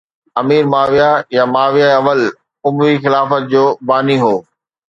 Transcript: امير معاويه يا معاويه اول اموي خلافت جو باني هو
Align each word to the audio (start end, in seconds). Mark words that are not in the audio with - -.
امير 0.41 0.63
معاويه 0.73 1.09
يا 1.37 1.43
معاويه 1.53 1.89
اول 1.97 2.19
اموي 2.67 2.93
خلافت 3.03 3.41
جو 3.51 3.65
باني 3.87 4.17
هو 4.23 4.35